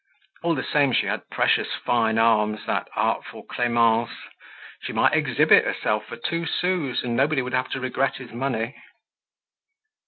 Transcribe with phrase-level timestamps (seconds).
[0.41, 4.09] All the same, she had precious fine arms, that artful Clemence!
[4.81, 8.75] She might exhibit herself for two sous and nobody would have to regret his money.